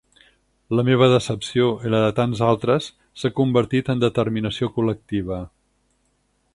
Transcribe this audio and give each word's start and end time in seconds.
La 0.77 0.85
meva 0.85 1.09
decepció, 1.11 1.67
i 1.89 1.91
la 1.95 1.99
de 2.05 2.15
tants 2.21 2.41
altres, 2.53 2.89
s’ha 3.23 3.33
convertit 3.41 3.95
en 3.95 4.05
determinació 4.07 4.75
col·lectiva. 4.79 5.43